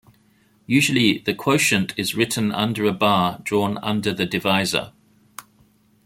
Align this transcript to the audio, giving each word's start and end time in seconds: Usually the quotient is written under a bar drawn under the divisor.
Usually 0.65 1.19
the 1.19 1.35
quotient 1.35 1.93
is 1.95 2.15
written 2.15 2.51
under 2.51 2.85
a 2.87 2.91
bar 2.91 3.39
drawn 3.43 3.77
under 3.83 4.11
the 4.11 4.25
divisor. 4.25 4.93